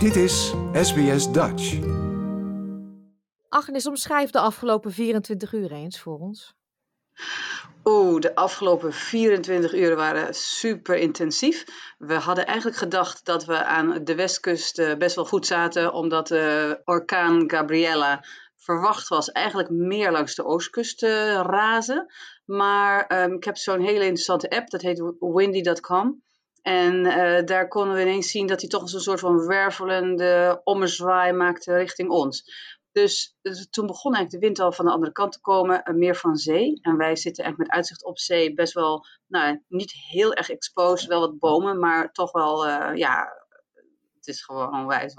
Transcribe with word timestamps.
Dit 0.00 0.16
is 0.16 0.54
SBS 0.72 1.32
Dutch. 1.32 1.78
Agnes, 3.48 3.86
omschrijf 3.86 4.30
de 4.30 4.38
afgelopen 4.38 4.92
24 4.92 5.52
uur 5.52 5.72
eens 5.72 6.00
voor 6.00 6.18
ons. 6.18 6.54
Oeh, 7.84 8.20
de 8.20 8.34
afgelopen 8.34 8.92
24 8.92 9.74
uur 9.74 9.96
waren 9.96 10.34
super 10.34 10.96
intensief. 10.96 11.64
We 11.98 12.14
hadden 12.14 12.46
eigenlijk 12.46 12.78
gedacht 12.78 13.24
dat 13.24 13.44
we 13.44 13.64
aan 13.64 14.04
de 14.04 14.14
westkust 14.14 14.78
eh, 14.78 14.96
best 14.96 15.14
wel 15.16 15.24
goed 15.24 15.46
zaten, 15.46 15.92
omdat 15.92 16.28
de 16.28 16.80
orkaan 16.84 17.50
Gabriella 17.50 18.24
verwacht 18.56 19.08
was 19.08 19.32
eigenlijk 19.32 19.70
meer 19.70 20.12
langs 20.12 20.34
de 20.34 20.44
oostkust 20.44 20.98
te 20.98 21.42
razen. 21.42 22.12
Maar 22.44 23.06
ehm, 23.06 23.32
ik 23.32 23.44
heb 23.44 23.56
zo'n 23.56 23.80
hele 23.80 24.04
interessante 24.04 24.50
app, 24.50 24.70
dat 24.70 24.80
heet 24.80 25.02
windy.com. 25.18 26.22
En 26.62 27.06
eh, 27.06 27.44
daar 27.44 27.68
konden 27.68 27.94
we 27.94 28.00
ineens 28.00 28.30
zien 28.30 28.46
dat 28.46 28.60
hij 28.60 28.68
toch 28.68 28.82
een 28.82 29.00
soort 29.00 29.20
van 29.20 29.46
wervelende 29.46 30.60
ommezwaai 30.64 31.32
maakte 31.32 31.74
richting 31.74 32.10
ons. 32.10 32.44
Dus, 32.92 33.36
dus, 33.42 33.68
toen 33.70 33.86
begon 33.86 34.14
eigenlijk 34.14 34.42
de 34.42 34.48
wind 34.48 34.60
al 34.60 34.72
van 34.72 34.84
de 34.84 34.90
andere 34.90 35.12
kant 35.12 35.32
te 35.32 35.40
komen, 35.40 35.82
uh, 35.84 35.94
meer 35.94 36.16
van 36.16 36.36
zee. 36.36 36.78
En 36.82 36.96
wij 36.96 37.16
zitten 37.16 37.44
eigenlijk 37.44 37.58
met 37.58 37.76
uitzicht 37.78 38.04
op 38.04 38.18
zee 38.18 38.54
best 38.54 38.72
wel, 38.72 39.06
nou, 39.26 39.62
niet 39.68 39.92
heel 39.92 40.34
erg 40.34 40.50
exposed, 40.50 41.08
wel 41.08 41.20
wat 41.20 41.38
bomen, 41.38 41.78
maar 41.78 42.12
toch 42.12 42.32
wel, 42.32 42.66
uh, 42.66 42.90
ja, 42.94 43.32
het 44.14 44.26
is 44.26 44.44
gewoon 44.44 44.80
onwijs. 44.80 45.14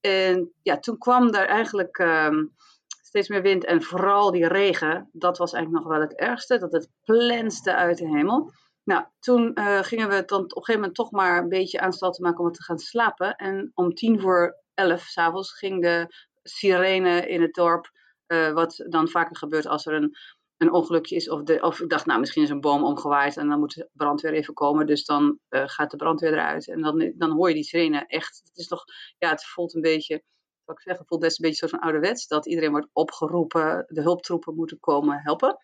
En 0.00 0.52
ja, 0.62 0.78
toen 0.78 0.98
kwam 0.98 1.30
daar 1.30 1.46
eigenlijk 1.46 1.98
um, 1.98 2.54
steeds 3.02 3.28
meer 3.28 3.42
wind 3.42 3.64
en 3.64 3.82
vooral 3.82 4.30
die 4.30 4.48
regen. 4.48 5.08
Dat 5.12 5.38
was 5.38 5.52
eigenlijk 5.52 5.84
nog 5.84 5.92
wel 5.94 6.02
het 6.02 6.14
ergste, 6.14 6.58
dat 6.58 6.72
het 6.72 6.90
plenste 7.04 7.74
uit 7.74 7.98
de 7.98 8.08
hemel. 8.08 8.52
Nou, 8.84 9.04
toen 9.18 9.50
uh, 9.54 9.82
gingen 9.82 10.08
we 10.08 10.24
dan 10.24 10.40
op 10.40 10.44
een 10.44 10.50
gegeven 10.50 10.80
moment 10.80 10.94
toch 10.94 11.10
maar 11.10 11.42
een 11.42 11.48
beetje 11.48 11.80
aanstalten 11.80 12.22
maken 12.22 12.44
om 12.44 12.52
te 12.52 12.62
gaan 12.62 12.78
slapen. 12.78 13.36
En 13.36 13.70
om 13.74 13.94
tien 13.94 14.20
voor 14.20 14.62
elf 14.74 15.02
s'avonds 15.02 15.52
ging 15.52 15.82
de 15.82 16.14
sirene 16.42 17.28
in 17.28 17.42
het 17.42 17.54
dorp, 17.54 17.90
uh, 18.26 18.52
wat 18.52 18.84
dan 18.88 19.08
vaker 19.08 19.36
gebeurt 19.36 19.66
als 19.66 19.86
er 19.86 19.94
een, 19.94 20.16
een 20.56 20.72
ongelukje 20.72 21.16
is. 21.16 21.28
Of, 21.28 21.42
de, 21.42 21.60
of 21.60 21.80
ik 21.80 21.88
dacht, 21.88 22.06
nou, 22.06 22.20
misschien 22.20 22.42
is 22.42 22.50
een 22.50 22.60
boom 22.60 22.84
omgewaaid 22.84 23.36
en 23.36 23.48
dan 23.48 23.58
moet 23.58 23.74
de 23.74 23.88
brandweer 23.92 24.32
even 24.32 24.54
komen. 24.54 24.86
Dus 24.86 25.04
dan 25.04 25.38
uh, 25.50 25.62
gaat 25.66 25.90
de 25.90 25.96
brandweer 25.96 26.32
eruit 26.32 26.68
en 26.68 26.80
dan, 26.80 27.12
dan 27.16 27.30
hoor 27.30 27.48
je 27.48 27.54
die 27.54 27.64
sirene 27.64 28.06
echt. 28.06 28.40
Het 28.44 28.56
is 28.56 28.66
toch, 28.66 28.84
ja, 29.18 29.30
het 29.30 29.44
voelt 29.44 29.74
een 29.74 29.80
beetje, 29.80 30.22
wat 30.64 30.76
ik 30.76 30.82
zeg, 30.82 30.98
het 30.98 31.06
voelt 31.06 31.20
best 31.20 31.38
een 31.38 31.46
beetje 31.48 31.62
een 31.62 31.68
soort 31.68 31.80
van 31.80 31.90
ouderwets. 31.90 32.26
Dat 32.26 32.46
iedereen 32.46 32.70
wordt 32.70 32.88
opgeroepen, 32.92 33.84
de 33.88 34.02
hulptroepen 34.02 34.54
moeten 34.54 34.78
komen 34.80 35.20
helpen. 35.22 35.56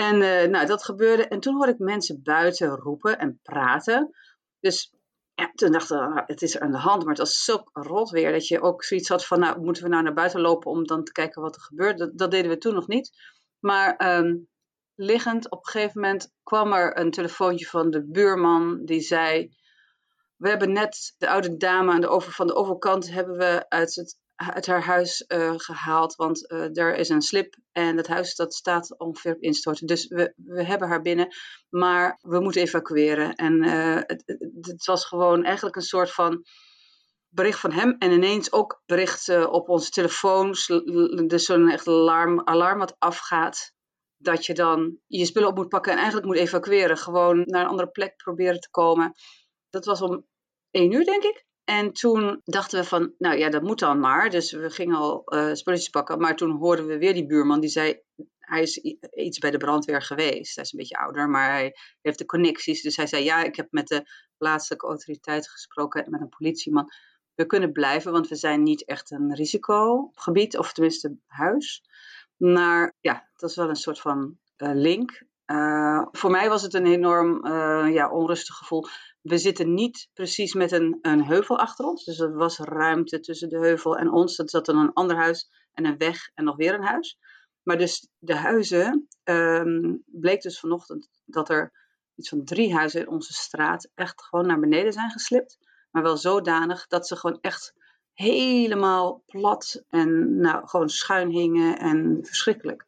En 0.00 0.22
uh, 0.22 0.44
nou, 0.50 0.66
dat 0.66 0.84
gebeurde. 0.84 1.28
En 1.28 1.40
toen 1.40 1.54
hoorde 1.54 1.72
ik 1.72 1.78
mensen 1.78 2.22
buiten 2.22 2.68
roepen 2.68 3.18
en 3.18 3.40
praten. 3.42 4.10
Dus 4.60 4.94
ja, 5.34 5.50
toen 5.54 5.72
dachten 5.72 5.98
we, 5.98 6.14
nou, 6.14 6.22
het 6.26 6.42
is 6.42 6.58
aan 6.58 6.70
de 6.70 6.78
hand. 6.78 7.00
Maar 7.00 7.14
het 7.14 7.18
was 7.18 7.44
zo 7.44 7.62
rot 7.72 8.10
weer 8.10 8.32
dat 8.32 8.46
je 8.46 8.60
ook 8.60 8.84
zoiets 8.84 9.08
had 9.08 9.26
van, 9.26 9.40
nou, 9.40 9.60
moeten 9.60 9.82
we 9.82 9.88
nou 9.88 10.02
naar 10.02 10.12
buiten 10.12 10.40
lopen 10.40 10.70
om 10.70 10.86
dan 10.86 11.04
te 11.04 11.12
kijken 11.12 11.42
wat 11.42 11.54
er 11.56 11.62
gebeurt? 11.62 12.18
Dat, 12.18 12.30
deden 12.30 12.50
we 12.50 12.58
toen 12.58 12.74
nog 12.74 12.86
niet. 12.86 13.10
Maar 13.58 14.18
um, 14.18 14.48
liggend, 14.94 15.50
op 15.50 15.66
een 15.66 15.70
gegeven 15.70 16.00
moment 16.00 16.32
kwam 16.42 16.72
er 16.72 16.98
een 16.98 17.10
telefoontje 17.10 17.66
van 17.66 17.90
de 17.90 18.10
buurman 18.10 18.84
die 18.84 19.00
zei, 19.00 19.54
we 20.36 20.48
hebben 20.48 20.72
net 20.72 21.14
de 21.18 21.28
oude 21.28 21.56
dame 21.56 21.92
aan 21.92 22.00
de 22.00 22.08
over, 22.08 22.32
van 22.32 22.46
de 22.46 22.54
overkant 22.54 23.10
hebben 23.10 23.36
we 23.36 23.68
uit 23.68 23.94
het 23.94 24.18
uit 24.40 24.66
haar 24.66 24.82
huis 24.82 25.24
uh, 25.28 25.52
gehaald, 25.56 26.14
want 26.14 26.52
uh, 26.52 26.76
er 26.76 26.94
is 26.94 27.08
een 27.08 27.22
slip 27.22 27.56
en 27.72 27.96
het 27.96 28.06
huis 28.06 28.34
dat 28.34 28.54
staat 28.54 28.98
ongeveer 28.98 29.34
op 29.34 29.40
instorten. 29.40 29.86
Dus 29.86 30.08
we, 30.08 30.32
we 30.36 30.64
hebben 30.64 30.88
haar 30.88 31.02
binnen, 31.02 31.28
maar 31.68 32.18
we 32.22 32.40
moeten 32.40 32.62
evacueren. 32.62 33.34
En 33.34 33.64
uh, 33.64 33.94
het, 33.94 34.22
het, 34.60 34.84
was 34.84 35.04
gewoon 35.04 35.44
eigenlijk 35.44 35.76
een 35.76 35.82
soort 35.82 36.12
van 36.12 36.44
bericht 37.28 37.60
van 37.60 37.72
hem 37.72 37.96
en 37.98 38.10
ineens 38.10 38.52
ook 38.52 38.82
bericht 38.86 39.46
op 39.46 39.68
onze 39.68 39.90
telefoons, 39.90 40.66
dus 41.26 41.44
zo'n 41.44 41.68
echt 41.68 41.86
alarm, 41.86 42.40
alarm 42.44 42.78
wat 42.78 42.96
afgaat. 42.98 43.72
Dat 44.16 44.46
je 44.46 44.54
dan 44.54 44.98
je 45.06 45.24
spullen 45.24 45.48
op 45.48 45.56
moet 45.56 45.68
pakken 45.68 45.92
en 45.92 45.98
eigenlijk 45.98 46.26
moet 46.26 46.36
evacueren. 46.36 46.96
Gewoon 46.96 47.42
naar 47.46 47.62
een 47.62 47.68
andere 47.68 47.90
plek 47.90 48.16
proberen 48.16 48.60
te 48.60 48.70
komen. 48.70 49.12
Dat 49.70 49.84
was 49.84 50.02
om 50.02 50.26
één 50.70 50.92
uur, 50.92 51.04
denk 51.04 51.22
ik. 51.22 51.48
En 51.70 51.92
toen 51.92 52.40
dachten 52.44 52.80
we 52.80 52.86
van, 52.86 53.14
nou 53.18 53.38
ja, 53.38 53.50
dat 53.50 53.62
moet 53.62 53.78
dan 53.78 54.00
maar. 54.00 54.30
Dus 54.30 54.52
we 54.52 54.70
gingen 54.70 54.96
al 54.96 55.22
uh, 55.26 55.54
spulletjes 55.54 55.88
pakken. 55.88 56.20
Maar 56.20 56.36
toen 56.36 56.50
hoorden 56.50 56.86
we 56.86 56.98
weer 56.98 57.14
die 57.14 57.26
buurman 57.26 57.60
die 57.60 57.70
zei, 57.70 58.00
hij 58.38 58.62
is 58.62 58.76
iets 59.14 59.38
bij 59.38 59.50
de 59.50 59.56
brandweer 59.56 60.02
geweest. 60.02 60.54
Hij 60.54 60.64
is 60.64 60.72
een 60.72 60.78
beetje 60.78 60.98
ouder, 60.98 61.28
maar 61.28 61.50
hij 61.50 61.76
heeft 62.00 62.18
de 62.18 62.24
connecties. 62.24 62.82
Dus 62.82 62.96
hij 62.96 63.06
zei, 63.06 63.24
ja, 63.24 63.42
ik 63.42 63.56
heb 63.56 63.66
met 63.70 63.86
de 63.86 64.02
plaatselijke 64.36 64.86
autoriteiten 64.86 65.50
gesproken, 65.50 66.10
met 66.10 66.20
een 66.20 66.28
politieman. 66.28 66.92
We 67.34 67.46
kunnen 67.46 67.72
blijven, 67.72 68.12
want 68.12 68.28
we 68.28 68.36
zijn 68.36 68.62
niet 68.62 68.84
echt 68.84 69.10
een 69.10 69.34
risicogebied, 69.34 70.58
of 70.58 70.72
tenminste 70.72 71.16
huis. 71.26 71.82
Maar 72.36 72.96
ja, 73.00 73.28
dat 73.36 73.50
is 73.50 73.56
wel 73.56 73.68
een 73.68 73.76
soort 73.76 74.00
van 74.00 74.38
uh, 74.56 74.70
link. 74.74 75.22
Uh, 75.50 76.06
voor 76.12 76.30
mij 76.30 76.48
was 76.48 76.62
het 76.62 76.74
een 76.74 76.86
enorm 76.86 77.46
uh, 77.46 77.86
ja, 77.92 78.10
onrustig 78.10 78.56
gevoel. 78.56 78.86
We 79.20 79.38
zitten 79.38 79.74
niet 79.74 80.08
precies 80.12 80.54
met 80.54 80.72
een, 80.72 80.98
een 81.02 81.24
heuvel 81.24 81.58
achter 81.58 81.84
ons. 81.84 82.04
Dus 82.04 82.20
er 82.20 82.34
was 82.34 82.58
ruimte 82.58 83.20
tussen 83.20 83.48
de 83.48 83.58
heuvel 83.58 83.96
en 83.96 84.10
ons. 84.10 84.36
Dat 84.36 84.50
zat 84.50 84.66
dan 84.66 84.78
een 84.78 84.92
ander 84.92 85.16
huis 85.16 85.50
en 85.72 85.84
een 85.84 85.98
weg 85.98 86.30
en 86.34 86.44
nog 86.44 86.56
weer 86.56 86.74
een 86.74 86.84
huis. 86.84 87.18
Maar 87.62 87.78
dus 87.78 88.08
de 88.18 88.34
huizen, 88.34 89.08
um, 89.24 90.02
bleek 90.06 90.42
dus 90.42 90.60
vanochtend 90.60 91.08
dat 91.24 91.48
er 91.48 91.72
iets 92.14 92.28
van 92.28 92.44
drie 92.44 92.74
huizen 92.74 93.00
in 93.00 93.08
onze 93.08 93.32
straat 93.32 93.90
echt 93.94 94.22
gewoon 94.22 94.46
naar 94.46 94.60
beneden 94.60 94.92
zijn 94.92 95.10
geslipt. 95.10 95.58
Maar 95.90 96.02
wel 96.02 96.16
zodanig 96.16 96.86
dat 96.86 97.06
ze 97.06 97.16
gewoon 97.16 97.38
echt 97.40 97.74
helemaal 98.14 99.22
plat 99.26 99.84
en 99.88 100.36
nou, 100.40 100.68
gewoon 100.68 100.88
schuin 100.88 101.30
hingen 101.30 101.78
en 101.78 102.18
verschrikkelijk. 102.22 102.86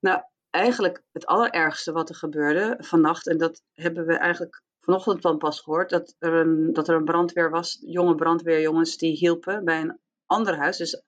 Nou, 0.00 0.22
eigenlijk 0.58 1.02
het 1.12 1.26
allerergste 1.26 1.92
wat 1.92 2.08
er 2.08 2.14
gebeurde 2.14 2.76
vannacht, 2.78 3.26
en 3.26 3.38
dat 3.38 3.62
hebben 3.74 4.06
we 4.06 4.16
eigenlijk 4.16 4.62
vanochtend 4.80 5.22
dan 5.22 5.38
pas 5.38 5.60
gehoord, 5.60 5.90
dat 5.90 6.14
er 6.18 6.32
een, 6.32 6.72
dat 6.72 6.88
er 6.88 6.94
een 6.94 7.04
brandweer 7.04 7.50
was, 7.50 7.78
jonge 7.80 8.14
brandweerjongens 8.14 8.96
die 8.96 9.16
hielpen 9.16 9.64
bij 9.64 9.80
een 9.80 9.98
ander 10.26 10.56
huis. 10.56 10.76
Dus 10.76 11.02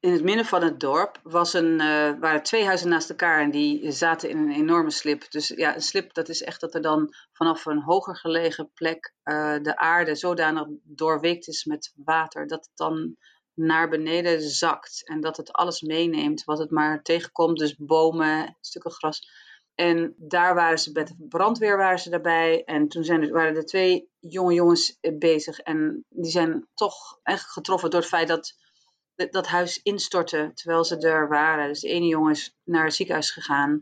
in 0.00 0.12
het 0.12 0.22
midden 0.22 0.44
van 0.44 0.62
het 0.62 0.80
dorp 0.80 1.20
was 1.22 1.52
een, 1.52 1.80
uh, 1.80 2.18
waren 2.20 2.42
twee 2.42 2.64
huizen 2.64 2.88
naast 2.88 3.10
elkaar 3.10 3.40
en 3.40 3.50
die 3.50 3.90
zaten 3.90 4.28
in 4.28 4.38
een 4.38 4.52
enorme 4.52 4.90
slip. 4.90 5.30
Dus 5.30 5.48
ja, 5.48 5.74
een 5.74 5.80
slip 5.80 6.14
dat 6.14 6.28
is 6.28 6.42
echt 6.42 6.60
dat 6.60 6.74
er 6.74 6.82
dan 6.82 7.14
vanaf 7.32 7.66
een 7.66 7.82
hoger 7.82 8.16
gelegen 8.16 8.70
plek 8.74 9.14
uh, 9.24 9.56
de 9.62 9.76
aarde 9.76 10.14
zodanig 10.14 10.66
doorweekt 10.82 11.48
is 11.48 11.64
met 11.64 11.92
water 12.04 12.46
dat 12.46 12.64
het 12.64 12.76
dan 12.76 13.16
naar 13.60 13.88
beneden 13.88 14.40
zakt. 14.40 15.08
En 15.08 15.20
dat 15.20 15.36
het 15.36 15.52
alles 15.52 15.80
meeneemt 15.80 16.44
wat 16.44 16.58
het 16.58 16.70
maar 16.70 17.02
tegenkomt. 17.02 17.58
Dus 17.58 17.76
bomen, 17.76 18.56
stukken 18.60 18.90
gras. 18.90 19.28
En 19.74 20.14
daar 20.16 20.54
waren 20.54 20.78
ze 20.78 20.90
met 20.92 21.08
de 21.08 21.26
brandweer 21.28 21.76
waren 21.76 21.98
ze 21.98 22.10
daarbij. 22.10 22.64
En 22.64 22.88
toen 22.88 23.04
zijn 23.04 23.22
er, 23.22 23.32
waren 23.32 23.56
er 23.56 23.64
twee 23.64 24.08
jonge 24.18 24.54
jongens 24.54 24.98
bezig. 25.18 25.58
En 25.58 26.04
die 26.08 26.30
zijn 26.30 26.68
toch 26.74 27.18
echt 27.22 27.50
getroffen 27.50 27.90
door 27.90 28.00
het 28.00 28.08
feit 28.08 28.28
dat 28.28 28.54
dat 29.14 29.46
huis 29.46 29.82
instortte 29.82 30.50
terwijl 30.54 30.84
ze 30.84 30.96
er 30.96 31.28
waren. 31.28 31.68
Dus 31.68 31.80
de 31.80 31.88
ene 31.88 32.06
jongen 32.06 32.32
is 32.32 32.56
naar 32.64 32.84
het 32.84 32.94
ziekenhuis 32.94 33.30
gegaan. 33.30 33.80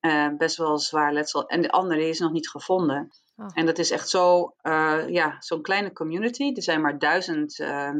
Uh, 0.00 0.28
best 0.36 0.56
wel 0.56 0.78
zwaar 0.78 1.12
letsel. 1.12 1.46
En 1.46 1.62
de 1.62 1.70
andere 1.70 2.08
is 2.08 2.18
nog 2.18 2.32
niet 2.32 2.48
gevonden. 2.48 3.10
Oh. 3.36 3.46
En 3.54 3.66
dat 3.66 3.78
is 3.78 3.90
echt 3.90 4.08
zo, 4.08 4.54
uh, 4.62 5.08
ja, 5.08 5.36
zo'n 5.38 5.62
kleine 5.62 5.92
community. 5.92 6.52
Er 6.54 6.62
zijn 6.62 6.80
maar 6.80 6.98
duizend 6.98 7.58
uh, 7.58 7.90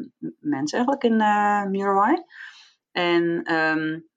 mensen 0.41 0.78
eigenlijk 0.78 1.04
in 1.04 1.20
uh, 1.20 1.64
Murai. 1.64 2.24
En 2.92 3.52
um, 3.54 4.08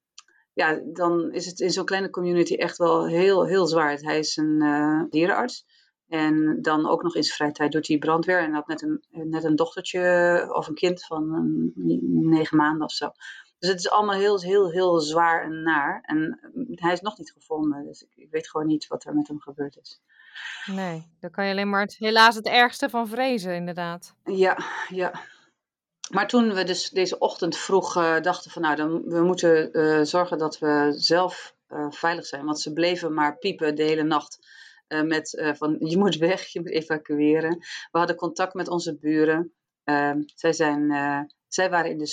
ja, 0.54 0.80
dan 0.94 1.32
is 1.32 1.46
het 1.46 1.60
in 1.60 1.72
zo'n 1.72 1.86
kleine 1.86 2.10
community 2.10 2.56
echt 2.56 2.78
wel 2.78 3.08
heel, 3.08 3.46
heel 3.46 3.68
zwaar. 3.68 3.98
Hij 3.98 4.20
is 4.20 4.38
een 4.38 5.08
dierenarts. 5.10 5.66
En 6.08 6.62
dan 6.62 6.88
ook 6.88 7.04
nog 7.04 7.16
in 7.16 7.24
zijn 7.24 7.36
vrije 7.36 7.52
tijd 7.52 7.72
doet 7.72 7.88
hij 7.88 7.98
brandweer. 7.98 8.40
En 8.40 8.54
had 8.54 8.68
net 8.68 8.82
een, 8.82 9.04
net 9.10 9.44
een 9.44 9.56
dochtertje 9.56 10.48
of 10.54 10.68
een 10.68 10.74
kind 10.76 11.06
van 11.06 11.34
een, 11.34 11.72
negen 12.30 12.58
maanden 12.58 12.84
of 12.84 12.92
zo. 12.92 13.12
Dus 13.60 13.70
het 13.70 13.80
is 13.80 13.90
allemaal 13.90 14.16
heel, 14.16 14.42
heel, 14.42 14.72
heel 14.72 15.00
zwaar 15.00 15.44
en 15.44 15.64
naar. 15.64 16.02
En 16.02 16.40
hij 16.76 16.94
is 16.94 17.02
nog 17.02 17.18
niet 17.18 17.32
gevonden. 17.32 17.86
Dus 17.86 18.02
ik, 18.02 18.10
ik 18.16 18.32
weet 18.32 18.50
gewoon 18.50 18.68
niet 18.68 18.88
wat 18.88 19.06
er 19.06 19.16
met 19.16 19.28
hem 19.28 19.40
gebeurd 19.40 19.78
is. 19.82 20.02
Nee, 20.66 21.12
daar 21.20 21.32
kan 21.32 21.46
je 21.46 21.52
alleen 21.52 21.70
maar 21.70 21.82
het, 21.82 21.98
helaas 21.98 22.36
het 22.36 22.48
ergste 22.48 22.90
van 22.90 23.08
vrezen, 23.08 23.56
inderdaad. 23.56 24.16
Ja, 24.24 24.58
ja. 24.90 25.12
Maar 26.10 26.28
toen 26.28 26.54
we 26.54 26.64
dus 26.64 26.90
deze 26.90 27.20
ochtend 27.20 27.58
vroeg 27.58 27.98
uh, 27.98 28.22
dachten 28.22 28.52
van 28.52 28.62
nou, 28.62 28.76
dan, 28.76 29.02
we 29.04 29.22
moeten 29.22 29.70
uh, 29.78 30.02
zorgen 30.02 30.38
dat 30.38 30.60
we 30.60 30.94
zelf 30.96 31.56
uh, 31.68 31.86
veilig 31.90 32.26
zijn. 32.26 32.46
Want 32.46 32.60
ze 32.60 32.74
bleven 32.74 33.14
maar 33.14 33.38
piepen 33.38 33.76
de 33.76 33.84
hele 33.84 34.04
nacht 34.04 34.58
met 35.04 35.54
van 35.58 35.76
je 35.80 35.98
moet 35.98 36.16
weg, 36.16 36.48
je 36.48 36.60
moet 36.60 36.70
evacueren. 36.70 37.58
We 37.92 37.98
hadden 37.98 38.16
contact 38.16 38.54
met 38.54 38.68
onze 38.68 38.98
buren. 38.98 39.54
Ehm, 39.84 40.22
zij, 40.26 40.54
zijn, 40.54 40.92
zij 41.48 41.70
waren 41.70 41.92
in 41.92 41.98
de 41.98 42.06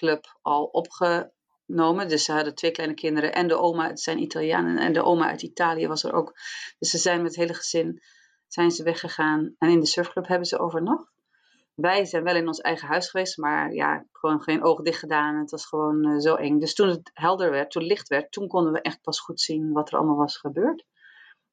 surfclub 0.00 0.38
al 0.42 0.64
opge, 0.64 1.32
genomen. 1.66 2.08
Dus 2.08 2.24
ze 2.24 2.32
hadden 2.32 2.54
twee 2.54 2.70
kleine 2.70 2.94
kinderen 2.94 3.32
en 3.32 3.48
de 3.48 3.56
oma, 3.56 3.88
het 3.88 4.00
zijn 4.00 4.22
Italianen, 4.22 4.78
en 4.78 4.92
de 4.92 5.02
oma 5.02 5.28
uit 5.28 5.42
Italië 5.42 5.86
was 5.86 6.04
er 6.04 6.12
ook. 6.12 6.32
Dus 6.78 6.90
ze 6.90 6.98
zijn 6.98 7.22
met 7.22 7.30
het 7.30 7.40
hele 7.40 7.54
gezin 7.54 8.02
zijn 8.46 8.70
ze 8.70 8.82
weggegaan. 8.82 9.54
En 9.58 9.68
in 9.68 9.80
de 9.80 9.86
surfclub 9.86 10.26
hebben 10.26 10.46
ze 10.46 10.58
overnacht. 10.58 11.12
wij 11.74 12.04
zijn 12.04 12.24
wel 12.24 12.36
in 12.36 12.46
ons 12.46 12.60
eigen 12.60 12.88
huis 12.88 13.10
geweest, 13.10 13.38
maar 13.38 13.72
ja, 13.72 14.06
gewoon 14.12 14.40
geen 14.40 14.62
ogen 14.62 14.84
dicht 14.84 14.98
gedaan. 14.98 15.38
Het 15.38 15.50
was 15.50 15.66
gewoon 15.66 16.04
eh, 16.04 16.18
zo 16.18 16.34
eng. 16.34 16.58
Dus 16.58 16.74
toen 16.74 16.88
het 16.88 17.10
helder 17.14 17.50
werd, 17.50 17.70
toen 17.70 17.82
licht 17.82 18.08
werd, 18.08 18.32
toen 18.32 18.48
konden 18.48 18.72
we 18.72 18.80
echt 18.80 19.02
pas 19.02 19.20
goed 19.20 19.40
zien 19.40 19.72
wat 19.72 19.90
er 19.90 19.98
allemaal 19.98 20.16
was 20.16 20.36
gebeurd. 20.36 20.84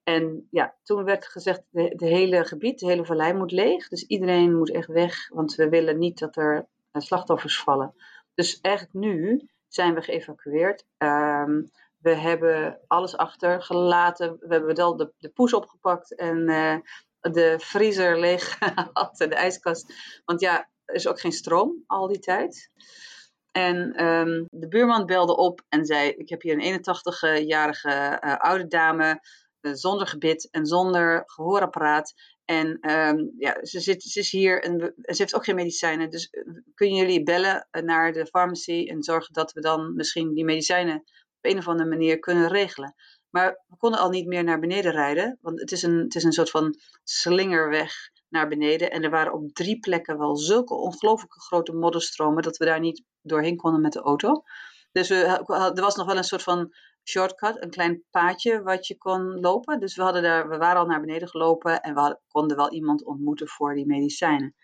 En 0.03 0.47
ja, 0.51 0.75
toen 0.83 1.03
werd 1.03 1.27
gezegd, 1.27 1.61
de 1.71 1.95
hele 1.97 2.45
gebied, 2.45 2.79
de 2.79 2.85
hele 2.85 3.05
vallei 3.05 3.33
moet 3.33 3.51
leeg. 3.51 3.87
Dus 3.87 4.03
iedereen 4.03 4.57
moet 4.57 4.71
echt 4.71 4.87
weg, 4.87 5.29
want 5.29 5.55
we 5.55 5.69
willen 5.69 5.97
niet 5.97 6.19
dat 6.19 6.35
er 6.35 6.67
eh, 6.91 7.01
slachtoffers 7.01 7.59
vallen. 7.59 7.93
Dus 8.37 8.59
eigenlijk 8.61 8.93
nu 8.93 9.47
zijn 9.67 9.93
we 9.93 10.01
geëvacueerd. 10.01 10.85
Ehm, 10.97 11.61
we 11.97 12.15
hebben 12.15 12.79
alles 12.87 13.17
achtergelaten. 13.17 14.37
We 14.39 14.53
hebben 14.53 14.75
wel 14.75 14.97
de, 14.97 15.13
de 15.17 15.29
poes 15.29 15.53
opgepakt 15.53 16.15
en 16.15 16.49
uh, 16.49 16.75
de 17.19 17.55
vriezer 17.59 18.19
leeg 18.19 18.57
gehad 18.57 19.19
en 19.19 19.29
de 19.29 19.35
ijskast. 19.35 19.93
Want 20.25 20.39
ja, 20.39 20.69
er 20.85 20.95
is 20.95 21.07
ook 21.07 21.19
geen 21.19 21.31
stroom 21.31 21.83
al 21.87 22.07
die 22.07 22.19
tijd. 22.19 22.71
En 23.51 24.05
um, 24.05 24.45
de 24.49 24.67
buurman 24.67 25.05
belde 25.05 25.37
op 25.37 25.61
en 25.69 25.85
zei: 25.85 26.09
Ik 26.09 26.29
heb 26.29 26.41
hier 26.41 26.59
een 26.59 26.79
81-jarige 26.79 27.89
uh, 27.89 28.13
eh, 28.13 28.37
oude 28.37 28.67
dame 28.67 29.19
uh, 29.61 29.73
zonder 29.73 30.07
gebit 30.07 30.49
en 30.51 30.65
zonder 30.65 31.23
gehoorapparaat. 31.25 32.13
En 32.49 32.91
um, 32.91 33.33
ja, 33.37 33.65
ze, 33.65 33.79
zit, 33.79 34.03
ze 34.03 34.19
is 34.19 34.31
hier 34.31 34.63
en 34.63 34.93
ze 34.95 35.15
heeft 35.21 35.35
ook 35.35 35.43
geen 35.43 35.55
medicijnen. 35.55 36.09
Dus 36.09 36.27
uh, 36.31 36.43
kunnen 36.73 36.95
jullie 36.95 37.23
bellen 37.23 37.67
naar 37.71 38.13
de 38.13 38.25
pharmacy 38.25 38.87
en 38.89 39.03
zorgen 39.03 39.33
dat 39.33 39.51
we 39.53 39.61
dan 39.61 39.95
misschien 39.95 40.33
die 40.33 40.45
medicijnen 40.45 40.95
op 40.95 41.51
een 41.51 41.57
of 41.57 41.67
andere 41.67 41.89
manier 41.89 42.19
kunnen 42.19 42.47
regelen? 42.47 42.95
Maar 43.29 43.63
we 43.67 43.77
konden 43.77 43.99
al 43.99 44.09
niet 44.09 44.27
meer 44.27 44.43
naar 44.43 44.59
beneden 44.59 44.91
rijden, 44.91 45.37
want 45.41 45.59
het 45.59 45.71
is 45.71 45.83
een, 45.83 45.97
het 45.97 46.15
is 46.15 46.23
een 46.23 46.31
soort 46.31 46.49
van 46.49 46.75
slingerweg 47.03 47.93
naar 48.29 48.47
beneden. 48.47 48.91
En 48.91 49.03
er 49.03 49.09
waren 49.09 49.33
op 49.33 49.53
drie 49.53 49.79
plekken 49.79 50.17
wel 50.17 50.37
zulke 50.37 50.73
ongelooflijke 50.73 51.39
grote 51.39 51.73
modderstromen 51.73 52.43
dat 52.43 52.57
we 52.57 52.65
daar 52.65 52.79
niet 52.79 53.03
doorheen 53.21 53.57
konden 53.57 53.81
met 53.81 53.93
de 53.93 54.01
auto. 54.01 54.43
Dus 54.97 55.09
we, 55.09 55.23
er 55.75 55.81
was 55.81 55.95
nog 55.95 56.05
wel 56.05 56.17
een 56.17 56.23
soort 56.23 56.43
van 56.43 56.73
shortcut, 57.03 57.63
een 57.63 57.69
klein 57.69 58.03
paadje 58.11 58.61
wat 58.61 58.87
je 58.87 58.97
kon 58.97 59.39
lopen. 59.39 59.79
Dus 59.79 59.95
we, 59.95 60.01
hadden 60.01 60.23
daar, 60.23 60.49
we 60.49 60.57
waren 60.57 60.81
al 60.81 60.85
naar 60.85 60.99
beneden 60.99 61.27
gelopen 61.27 61.81
en 61.81 61.93
we 61.93 61.99
hadden, 61.99 62.19
konden 62.27 62.57
wel 62.57 62.71
iemand 62.71 63.05
ontmoeten 63.05 63.47
voor 63.47 63.75
die 63.75 63.85
medicijnen. 63.85 64.55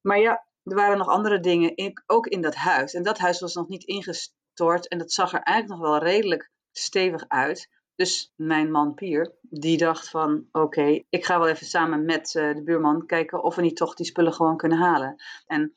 Maar 0.00 0.18
ja, 0.18 0.44
er 0.64 0.74
waren 0.74 0.98
nog 0.98 1.08
andere 1.08 1.40
dingen, 1.40 1.74
in, 1.74 2.02
ook 2.06 2.26
in 2.26 2.40
dat 2.40 2.54
huis. 2.54 2.94
En 2.94 3.02
dat 3.02 3.18
huis 3.18 3.40
was 3.40 3.54
nog 3.54 3.68
niet 3.68 3.84
ingestort 3.84 4.88
en 4.88 4.98
dat 4.98 5.12
zag 5.12 5.32
er 5.32 5.42
eigenlijk 5.42 5.80
nog 5.80 5.90
wel 5.90 6.02
redelijk 6.02 6.50
stevig 6.72 7.24
uit. 7.28 7.68
Dus 7.94 8.32
mijn 8.36 8.70
man 8.70 8.94
Pier, 8.94 9.34
die 9.42 9.76
dacht 9.76 10.08
van 10.08 10.46
oké, 10.52 11.02
ik 11.08 11.24
ga 11.24 11.38
wel 11.38 11.48
even 11.48 11.66
samen 11.66 12.04
met 12.04 12.34
uh, 12.34 12.54
de 12.54 12.62
buurman 12.62 13.06
kijken 13.06 13.42
of 13.42 13.54
we 13.54 13.62
niet 13.62 13.76
toch 13.76 13.94
die 13.94 14.06
spullen 14.06 14.32
gewoon 14.32 14.56
kunnen 14.56 14.78
halen. 14.78 15.22
En 15.46 15.74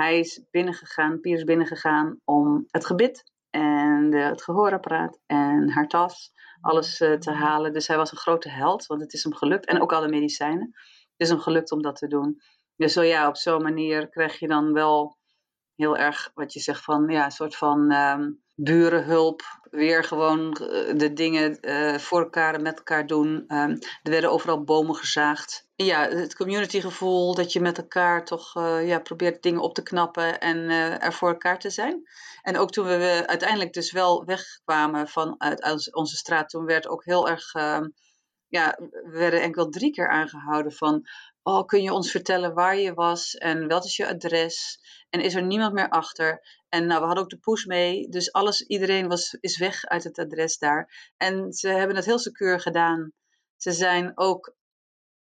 hij 0.00 0.18
is 0.18 0.42
binnengegaan, 0.50 1.20
Pier 1.20 1.36
is 1.36 1.44
binnengegaan 1.44 2.20
om 2.24 2.66
het 2.70 2.86
gebit 2.86 3.32
en 3.50 4.10
de, 4.10 4.18
het 4.18 4.42
gehoorapparaat 4.42 5.20
en 5.26 5.70
haar 5.70 5.88
tas, 5.88 6.32
alles 6.60 7.00
uh, 7.00 7.18
te 7.18 7.30
halen. 7.30 7.72
Dus 7.72 7.86
hij 7.86 7.96
was 7.96 8.12
een 8.12 8.18
grote 8.18 8.50
held, 8.50 8.86
want 8.86 9.00
het 9.00 9.12
is 9.12 9.22
hem 9.22 9.34
gelukt. 9.34 9.66
En 9.66 9.80
ook 9.80 9.92
alle 9.92 10.08
medicijnen. 10.08 10.70
Het 10.72 11.16
is 11.16 11.28
hem 11.28 11.38
gelukt 11.38 11.72
om 11.72 11.82
dat 11.82 11.96
te 11.96 12.06
doen. 12.06 12.40
Dus 12.76 12.92
zo 12.92 13.02
ja, 13.02 13.28
op 13.28 13.36
zo'n 13.36 13.62
manier 13.62 14.08
krijg 14.08 14.38
je 14.38 14.48
dan 14.48 14.72
wel 14.72 15.18
heel 15.74 15.96
erg 15.96 16.30
wat 16.34 16.52
je 16.52 16.60
zegt 16.60 16.84
van 16.84 17.08
ja, 17.08 17.24
een 17.24 17.30
soort 17.30 17.56
van 17.56 17.92
um, 17.92 18.42
burenhulp. 18.62 19.42
Weer 19.70 20.04
gewoon 20.04 20.56
uh, 20.60 20.98
de 20.98 21.12
dingen 21.12 21.58
uh, 21.60 21.98
voor 21.98 22.20
elkaar 22.20 22.60
met 22.60 22.76
elkaar 22.76 23.06
doen. 23.06 23.28
Um, 23.28 23.78
er 24.02 24.10
werden 24.10 24.30
overal 24.30 24.64
bomen 24.64 24.94
gezaagd. 24.94 25.68
Ja, 25.74 26.08
het 26.08 26.36
communitygevoel 26.36 27.34
dat 27.34 27.52
je 27.52 27.60
met 27.60 27.78
elkaar 27.78 28.24
toch 28.24 28.56
uh, 28.56 28.86
ja, 28.86 28.98
probeert 28.98 29.42
dingen 29.42 29.60
op 29.60 29.74
te 29.74 29.82
knappen 29.82 30.40
en 30.40 30.70
er 31.00 31.12
voor 31.12 31.28
elkaar 31.28 31.58
te 31.58 31.70
zijn. 31.70 32.02
En 32.42 32.56
ook 32.56 32.70
toen 32.70 32.86
we 32.86 33.22
uiteindelijk 33.26 33.72
dus 33.72 33.92
wel 33.92 34.24
wegkwamen 34.24 35.08
vanuit 35.08 35.94
onze 35.94 36.16
straat, 36.16 36.48
toen 36.48 36.64
werd 36.64 36.88
ook 36.88 37.04
heel 37.04 37.28
erg. 37.28 37.54
Ehm, 37.54 37.88
ja, 38.48 38.76
we 38.90 39.18
werden 39.18 39.42
enkel 39.42 39.68
drie 39.68 39.90
keer 39.90 40.08
aangehouden 40.08 40.72
van 40.72 41.08
oh, 41.50 41.66
kun 41.66 41.82
je 41.82 41.92
ons 41.92 42.10
vertellen 42.10 42.54
waar 42.54 42.76
je 42.76 42.94
was 42.94 43.34
en 43.34 43.68
wat 43.68 43.84
is 43.84 43.96
je 43.96 44.08
adres? 44.08 44.80
En 45.10 45.20
is 45.20 45.34
er 45.34 45.42
niemand 45.42 45.72
meer 45.72 45.88
achter? 45.88 46.42
En 46.68 46.86
nou, 46.86 47.00
we 47.00 47.06
hadden 47.06 47.24
ook 47.24 47.30
de 47.30 47.38
push 47.38 47.64
mee, 47.64 48.08
dus 48.08 48.32
alles, 48.32 48.66
iedereen 48.66 49.08
was, 49.08 49.36
is 49.40 49.58
weg 49.58 49.84
uit 49.84 50.04
het 50.04 50.18
adres 50.18 50.58
daar. 50.58 51.12
En 51.16 51.52
ze 51.52 51.68
hebben 51.68 51.96
het 51.96 52.04
heel 52.04 52.18
secuur 52.18 52.60
gedaan. 52.60 53.12
Ze 53.56 53.72
zijn 53.72 54.12
ook 54.14 54.54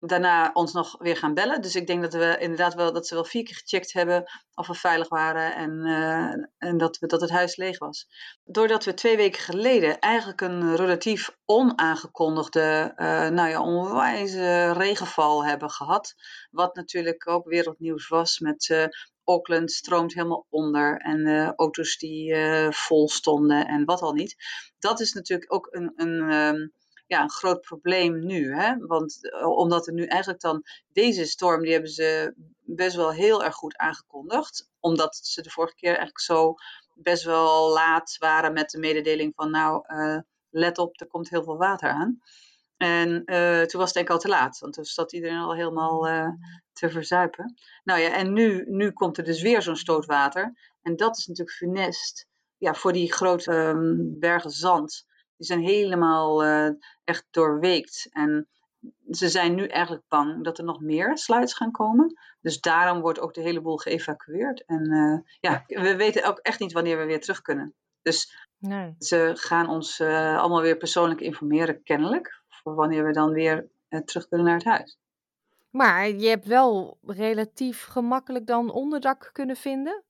daarna 0.06 0.50
ons 0.52 0.72
nog 0.72 0.96
weer 0.98 1.16
gaan 1.16 1.34
bellen. 1.34 1.62
Dus 1.62 1.74
ik 1.74 1.86
denk 1.86 2.02
dat 2.02 2.12
we 2.12 2.36
inderdaad 2.38 2.74
wel 2.74 2.92
dat 2.92 3.06
ze 3.06 3.14
wel 3.14 3.24
vier 3.24 3.44
keer 3.44 3.56
gecheckt 3.56 3.92
hebben 3.92 4.24
of 4.54 4.66
we 4.66 4.74
veilig 4.74 5.08
waren 5.08 5.54
en, 5.54 5.86
uh, 5.86 6.44
en 6.58 6.76
dat, 6.76 6.98
we, 6.98 7.06
dat 7.06 7.20
het 7.20 7.30
huis 7.30 7.56
leeg 7.56 7.78
was. 7.78 8.06
Doordat 8.44 8.84
we 8.84 8.94
twee 8.94 9.16
weken 9.16 9.40
geleden 9.40 9.98
eigenlijk 9.98 10.40
een 10.40 10.76
relatief 10.76 11.36
onaangekondigde, 11.44 12.92
uh, 12.96 13.28
nou 13.28 13.48
ja, 13.48 13.62
onwijze 13.62 14.72
regenval 14.72 15.44
hebben 15.44 15.70
gehad. 15.70 16.14
Wat 16.50 16.74
natuurlijk 16.74 17.28
ook 17.28 17.44
wereldnieuws 17.48 18.08
was 18.08 18.38
met 18.38 18.68
uh, 18.68 18.84
Auckland 19.24 19.72
stroomt 19.72 20.14
helemaal 20.14 20.46
onder 20.50 20.96
en 20.96 21.52
auto's 21.56 21.98
die 21.98 22.34
vol 22.70 23.08
stonden 23.08 23.66
en 23.66 23.84
wat 23.84 24.00
al 24.00 24.12
niet. 24.12 24.36
Dat 24.78 25.00
is 25.00 25.12
natuurlijk 25.12 25.54
ook 25.54 25.68
een, 25.70 25.92
een, 25.96 26.32
um, 26.32 26.72
ja, 27.14 27.22
een 27.22 27.30
groot 27.30 27.60
probleem 27.60 28.26
nu. 28.26 28.54
Hè? 28.54 28.76
Want 28.76 29.18
uh, 29.20 29.46
omdat 29.46 29.86
er 29.86 29.92
nu 29.92 30.04
eigenlijk 30.04 30.40
dan 30.40 30.62
deze 30.92 31.24
storm, 31.24 31.62
die 31.62 31.72
hebben 31.72 31.90
ze 31.90 32.34
best 32.60 32.96
wel 32.96 33.12
heel 33.12 33.44
erg 33.44 33.54
goed 33.54 33.76
aangekondigd. 33.76 34.68
Omdat 34.80 35.16
ze 35.16 35.42
de 35.42 35.50
vorige 35.50 35.74
keer 35.74 35.88
eigenlijk 35.88 36.20
zo 36.20 36.54
best 36.94 37.24
wel 37.24 37.72
laat 37.72 38.16
waren 38.18 38.52
met 38.52 38.70
de 38.70 38.78
mededeling 38.78 39.32
van 39.34 39.50
nou, 39.50 39.84
let 40.50 40.78
op, 40.78 41.00
er 41.00 41.06
komt 41.06 41.30
heel 41.30 41.42
veel 41.42 41.56
water 41.56 41.88
aan. 41.88 42.18
En 42.76 43.22
uh, 43.26 43.62
toen 43.62 43.80
was 43.80 43.84
het 43.84 43.94
denk 43.94 44.06
ik 44.06 44.12
al 44.12 44.18
te 44.18 44.28
laat, 44.28 44.58
want 44.58 44.72
toen 44.72 44.84
zat 44.84 45.12
iedereen 45.12 45.38
al 45.38 45.54
helemaal 45.54 46.06
te 46.72 46.90
verzuipen. 46.90 47.54
Nou 47.84 48.00
ja, 48.00 48.12
en 48.12 48.32
nu, 48.32 48.64
nu 48.68 48.90
komt 48.90 49.18
er 49.18 49.24
dus 49.24 49.42
weer 49.42 49.62
zo'n 49.62 49.76
stootwater. 49.76 50.54
En 50.82 50.96
dat 50.96 51.16
is 51.16 51.26
natuurlijk 51.26 51.56
funest 51.56 52.26
ja, 52.58 52.74
voor 52.74 52.92
die 52.92 53.12
grote 53.12 53.52
um, 53.52 54.18
bergen 54.18 54.50
zand. 54.50 55.06
Die 55.36 55.46
zijn 55.46 55.60
helemaal 55.60 56.44
uh, 56.44 56.70
echt 57.04 57.26
doorweekt. 57.30 58.08
En 58.10 58.48
ze 59.10 59.28
zijn 59.28 59.54
nu 59.54 59.66
eigenlijk 59.66 60.04
bang 60.08 60.44
dat 60.44 60.58
er 60.58 60.64
nog 60.64 60.80
meer 60.80 61.18
slides 61.18 61.54
gaan 61.54 61.70
komen. 61.70 62.18
Dus 62.40 62.60
daarom 62.60 63.00
wordt 63.00 63.20
ook 63.20 63.34
de 63.34 63.40
hele 63.40 63.60
boel 63.60 63.76
geëvacueerd. 63.76 64.64
En 64.64 65.24
ja, 65.40 65.64
we 65.66 65.96
weten 65.96 66.24
ook 66.24 66.38
echt 66.38 66.60
niet 66.60 66.72
wanneer 66.72 66.98
we 66.98 67.04
weer 67.04 67.20
terug 67.20 67.42
kunnen. 67.42 67.74
Dus 68.02 68.48
nee. 68.58 68.94
ze 68.98 69.30
gaan 69.34 69.68
ons 69.68 70.00
allemaal 70.00 70.60
weer 70.60 70.76
persoonlijk 70.76 71.20
informeren, 71.20 71.82
kennelijk 71.82 72.42
voor 72.64 72.74
wanneer 72.74 73.06
we 73.06 73.12
dan 73.12 73.32
weer 73.32 73.68
uh, 73.88 74.00
terug 74.00 74.28
kunnen 74.28 74.46
naar 74.46 74.56
het 74.56 74.64
huis. 74.64 74.98
Maar 75.70 76.08
je 76.08 76.28
hebt 76.28 76.46
wel 76.46 76.98
relatief 77.06 77.84
gemakkelijk 77.84 78.46
dan 78.46 78.70
onderdak 78.70 79.30
kunnen 79.32 79.56
vinden? 79.56 80.02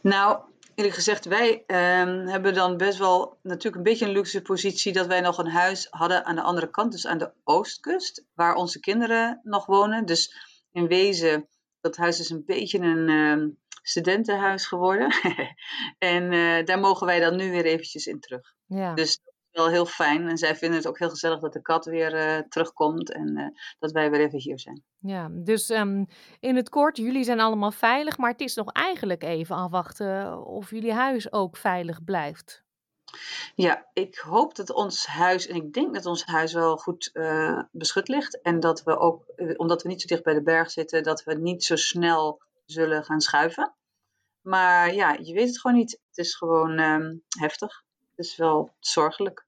Nou, 0.00 0.42
eerlijk 0.78 0.96
gezegd, 0.96 1.24
wij 1.24 1.64
um, 1.66 2.26
hebben 2.26 2.54
dan 2.54 2.76
best 2.76 2.98
wel 2.98 3.38
natuurlijk 3.42 3.76
een 3.76 3.82
beetje 3.82 4.06
een 4.06 4.12
luxe 4.12 4.42
positie 4.42 4.92
dat 4.92 5.06
wij 5.06 5.20
nog 5.20 5.38
een 5.38 5.50
huis 5.50 5.86
hadden 5.90 6.24
aan 6.24 6.34
de 6.34 6.42
andere 6.42 6.70
kant, 6.70 6.92
dus 6.92 7.06
aan 7.06 7.18
de 7.18 7.32
oostkust, 7.44 8.24
waar 8.34 8.54
onze 8.54 8.80
kinderen 8.80 9.40
nog 9.42 9.66
wonen. 9.66 10.06
Dus 10.06 10.34
in 10.72 10.86
wezen, 10.86 11.48
dat 11.80 11.96
huis 11.96 12.20
is 12.20 12.30
een 12.30 12.44
beetje 12.46 12.78
een 12.78 13.08
um, 13.08 13.58
studentenhuis 13.82 14.66
geworden. 14.66 15.14
en 15.98 16.32
uh, 16.32 16.64
daar 16.64 16.78
mogen 16.78 17.06
wij 17.06 17.20
dan 17.20 17.36
nu 17.36 17.50
weer 17.50 17.64
eventjes 17.64 18.06
in 18.06 18.20
terug. 18.20 18.54
Ja. 18.66 18.94
Dus 18.94 19.20
wel 19.58 19.68
heel 19.68 19.86
fijn. 19.86 20.28
En 20.28 20.36
zij 20.36 20.56
vinden 20.56 20.78
het 20.78 20.88
ook 20.88 20.98
heel 20.98 21.10
gezellig 21.10 21.40
dat 21.40 21.52
de 21.52 21.62
kat 21.62 21.84
weer 21.84 22.14
uh, 22.14 22.38
terugkomt 22.48 23.12
en 23.12 23.38
uh, 23.38 23.46
dat 23.78 23.92
wij 23.92 24.10
weer 24.10 24.20
even 24.20 24.38
hier 24.38 24.58
zijn. 24.58 24.82
Ja, 24.98 25.28
dus 25.30 25.70
um, 25.70 26.06
in 26.40 26.56
het 26.56 26.68
kort, 26.68 26.96
jullie 26.96 27.24
zijn 27.24 27.40
allemaal 27.40 27.70
veilig, 27.70 28.18
maar 28.18 28.30
het 28.30 28.40
is 28.40 28.54
nog 28.54 28.72
eigenlijk 28.72 29.22
even 29.22 29.56
afwachten 29.56 30.44
of 30.46 30.70
jullie 30.70 30.92
huis 30.92 31.32
ook 31.32 31.56
veilig 31.56 32.04
blijft. 32.04 32.66
Ja, 33.54 33.88
ik 33.92 34.16
hoop 34.16 34.56
dat 34.56 34.70
ons 34.70 35.06
huis, 35.06 35.46
en 35.46 35.56
ik 35.56 35.72
denk 35.72 35.94
dat 35.94 36.06
ons 36.06 36.24
huis 36.24 36.52
wel 36.52 36.76
goed 36.76 37.10
uh, 37.12 37.62
beschut 37.70 38.08
ligt. 38.08 38.40
En 38.40 38.60
dat 38.60 38.82
we 38.82 38.98
ook, 38.98 39.24
omdat 39.56 39.82
we 39.82 39.88
niet 39.88 40.00
zo 40.00 40.06
dicht 40.06 40.22
bij 40.22 40.34
de 40.34 40.42
berg 40.42 40.70
zitten, 40.70 41.02
dat 41.02 41.24
we 41.24 41.34
niet 41.34 41.64
zo 41.64 41.76
snel 41.76 42.42
zullen 42.64 43.04
gaan 43.04 43.20
schuiven. 43.20 43.74
Maar 44.40 44.94
ja, 44.94 45.12
je 45.20 45.34
weet 45.34 45.46
het 45.46 45.60
gewoon 45.60 45.76
niet. 45.76 45.90
Het 45.90 46.18
is 46.18 46.34
gewoon 46.36 46.78
um, 46.78 47.24
heftig 47.38 47.82
is 48.18 48.36
wel 48.36 48.74
zorgelijk. 48.80 49.46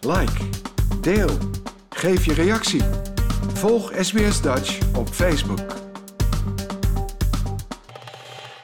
Like, 0.00 0.48
deel, 1.00 1.38
geef 1.90 2.24
je 2.24 2.34
reactie. 2.34 2.82
Volg 3.54 3.92
SBS 4.00 4.42
Dutch 4.42 4.96
op 4.96 5.08
Facebook. 5.08 5.89